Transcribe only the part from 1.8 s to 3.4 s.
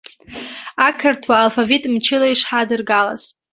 мчыла ишҳадыргалаз.